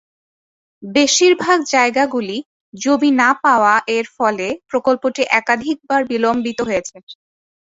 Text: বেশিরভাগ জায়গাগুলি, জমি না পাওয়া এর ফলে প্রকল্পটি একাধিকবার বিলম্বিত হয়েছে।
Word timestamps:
বেশিরভাগ 0.83 1.57
জায়গাগুলি, 1.73 2.37
জমি 2.73 3.11
না 3.21 3.29
পাওয়া 3.43 3.73
এর 3.97 4.05
ফলে 4.17 4.47
প্রকল্পটি 4.69 5.21
একাধিকবার 5.39 6.01
বিলম্বিত 6.11 6.59
হয়েছে। 6.67 6.95